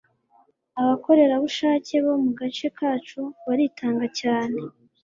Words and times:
Abakorerabushake 0.79 1.95
bo 2.05 2.13
mugace 2.23 2.65
kacu 2.77 3.21
baritanga 3.45 4.05
cyane 4.19 4.59